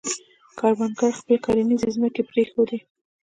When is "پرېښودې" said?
2.31-2.79